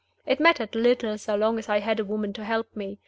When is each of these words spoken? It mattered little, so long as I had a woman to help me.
It 0.25 0.39
mattered 0.39 0.73
little, 0.73 1.15
so 1.19 1.35
long 1.35 1.59
as 1.59 1.69
I 1.69 1.77
had 1.77 1.99
a 1.99 2.03
woman 2.03 2.33
to 2.33 2.43
help 2.43 2.75
me. 2.75 2.97